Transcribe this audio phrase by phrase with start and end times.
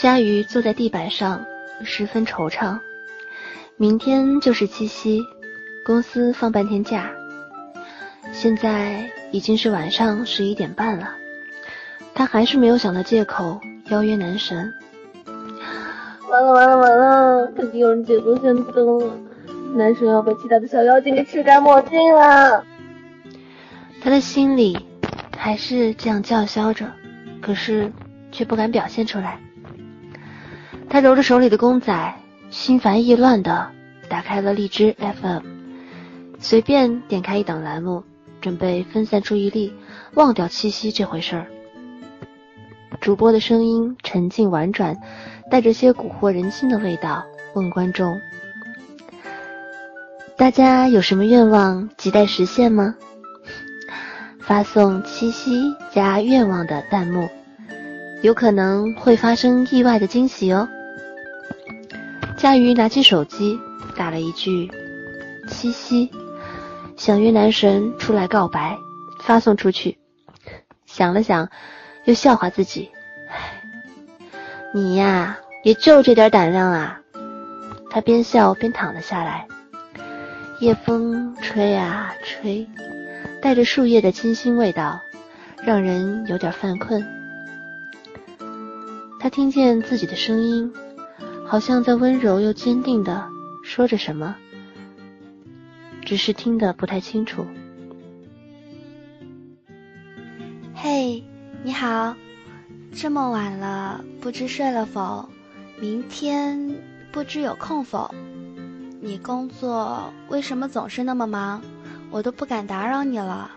[0.00, 1.44] 佳瑜坐在地板上，
[1.84, 2.78] 十分惆怅。
[3.76, 5.20] 明天就是七夕，
[5.84, 7.10] 公司放半天假。
[8.32, 11.10] 现在已经是晚上十一点半了，
[12.14, 13.60] 他还是没有想到借口
[13.90, 14.72] 邀约男神。
[16.30, 19.14] 完了完了完了，肯定有人捷足先登了，
[19.76, 22.64] 男神要被其他的小妖精给吃干抹净了。
[24.00, 24.78] 他的心里
[25.36, 26.90] 还是这样叫嚣着，
[27.42, 27.92] 可是
[28.32, 29.38] 却不敢表现出来。
[30.92, 32.14] 他揉着手里的公仔，
[32.50, 33.70] 心烦意乱的
[34.08, 35.38] 打开了荔枝 FM，
[36.40, 38.02] 随便点开一档栏目，
[38.40, 39.72] 准备分散注意力，
[40.14, 41.46] 忘掉七夕这回事儿。
[43.00, 44.98] 主播的声音沉静婉转，
[45.48, 47.22] 带着些蛊惑人心的味道，
[47.54, 48.20] 问观众：
[50.36, 52.96] 大家有什么愿望亟待实现吗？
[54.42, 57.28] 发送七夕加愿望的弹幕，
[58.22, 60.68] 有可能会发生意外的惊喜哦。
[62.40, 63.60] 佳瑜拿起手机，
[63.94, 64.70] 打了一句
[65.46, 66.10] “七夕”，
[66.96, 68.78] 想约男神出来告白，
[69.20, 69.98] 发送出去。
[70.86, 71.50] 想了想，
[72.06, 72.90] 又笑话自己
[73.28, 73.62] ：“唉，
[74.72, 76.98] 你呀，也就这点胆量啊！”
[77.92, 79.46] 他边笑边躺了下来。
[80.60, 82.66] 夜风吹啊吹，
[83.42, 84.98] 带着树叶的清新味道，
[85.62, 87.06] 让人有点犯困。
[89.20, 90.72] 他听见自己的声音。
[91.50, 93.28] 好像在温柔又坚定的
[93.64, 94.36] 说着什么，
[96.02, 97.44] 只是听得不太清楚。
[100.72, 101.20] 嘿，
[101.64, 102.14] 你好，
[102.94, 105.28] 这么晚了，不知睡了否？
[105.80, 106.72] 明天
[107.10, 108.14] 不知有空否？
[109.00, 111.60] 你工作为什么总是那么忙？
[112.12, 113.50] 我都不敢打扰你了。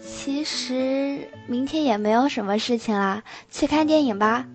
[0.00, 4.48] 其实明天也没有什么事情啦，去看电影吧。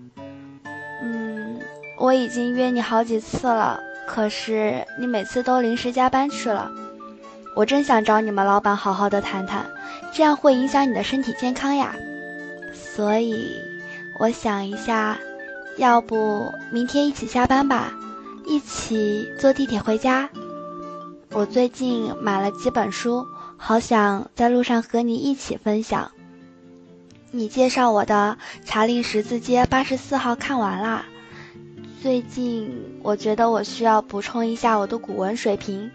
[2.00, 6.72] 我已经约你好几次了，可是你每次都临时加班去了。
[7.56, 9.70] 我真想找你们老板好好的谈谈，
[10.14, 11.94] 这样会影响你的身体健康呀。
[12.74, 13.54] 所以
[14.18, 15.20] 我想一下，
[15.76, 17.92] 要不明天一起下班吧，
[18.46, 20.30] 一起坐地铁回家。
[21.32, 23.28] 我最近买了几本书，
[23.58, 26.10] 好想在路上和你一起分享。
[27.32, 31.06] 你介绍我的《查令十字街八十四号》看完啦。
[32.02, 32.72] 最近
[33.04, 35.92] 我觉得我需要补充一下我的古文水平，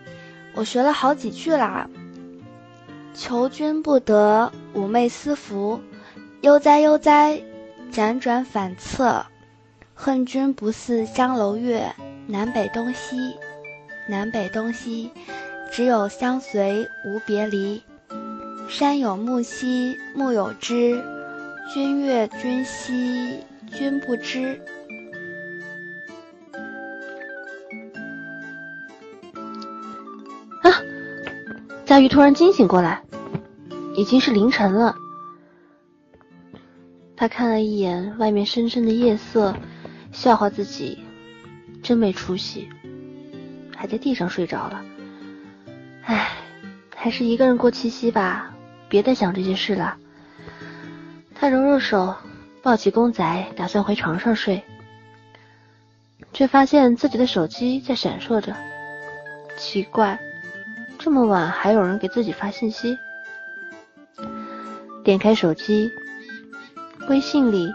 [0.54, 1.88] 我学了好几句啦。
[3.14, 5.80] 求君不得，寤寐思服，
[6.42, 7.40] 悠哉悠哉，
[7.90, 9.24] 辗转反侧，
[9.94, 11.90] 恨君不似江楼月，
[12.26, 13.16] 南北东西，
[14.06, 15.10] 南北东西，
[15.72, 17.82] 只有相随无别离。
[18.68, 21.02] 山有木兮木有枝，
[21.72, 23.38] 君悦君兮
[23.72, 24.60] 君不知。
[31.94, 33.00] 佳瑜突然惊醒过来，
[33.94, 34.96] 已经是凌晨了。
[37.16, 39.54] 他看了一眼外面深深的夜色，
[40.10, 40.98] 笑话自己
[41.84, 42.68] 真没出息，
[43.76, 44.84] 还在地上睡着了。
[46.02, 46.32] 唉，
[46.96, 48.52] 还是一个人过七夕吧，
[48.88, 49.96] 别再想这些事了。
[51.32, 52.12] 他揉揉手，
[52.60, 54.60] 抱起公仔，打算回床上睡，
[56.32, 58.52] 却发现自己的手机在闪烁着，
[59.56, 60.18] 奇怪。
[61.04, 62.98] 这么晚还有人给自己发信息，
[65.04, 65.92] 点开手机，
[67.10, 67.70] 微信里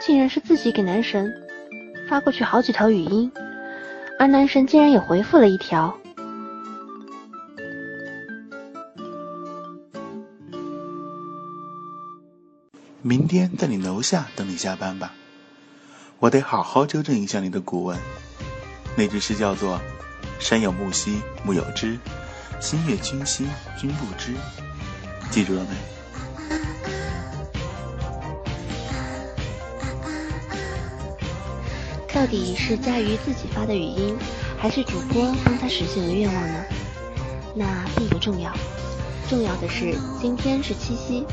[0.00, 1.32] 竟然是自己给男神
[2.10, 3.30] 发过去好几条语音，
[4.18, 5.96] 而男神竟然也回复了一条
[13.02, 15.12] ：“明天在你楼下等你下班吧，
[16.18, 17.96] 我得好好纠正一下你的古文，
[18.96, 19.80] 那句诗叫做。”
[20.38, 21.98] 山有木兮木有枝，
[22.60, 23.46] 心悦君兮
[23.78, 24.34] 君不知。
[25.30, 25.76] 记住了没？
[32.12, 34.16] 到底是佳瑜自己发的语音，
[34.58, 36.64] 还是主播帮他实现了愿望呢？
[37.54, 38.52] 那并不重要，
[39.28, 41.26] 重要的是今天是七夕，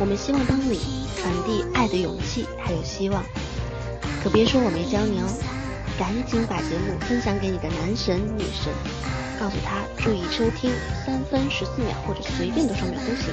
[0.00, 3.22] 我们希望帮你传递爱的勇气还有希望。
[4.22, 5.28] 可别说我没教你哦。
[5.98, 8.72] 赶紧把节目分享给你的男神女神，
[9.38, 10.70] 告诉他注意收听
[11.04, 13.32] 三分十四秒或者随便多少秒都行，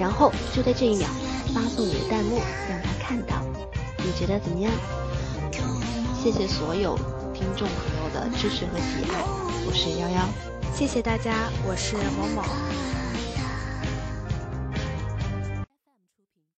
[0.00, 1.06] 然后就在这一秒
[1.54, 3.42] 发送你的弹幕让他看到，
[3.98, 4.72] 你觉得怎么样？
[6.22, 6.96] 谢谢所有
[7.34, 9.22] 听众朋友的支持和喜爱，
[9.66, 10.26] 我是幺幺，
[10.74, 12.42] 谢谢大家，我是某某。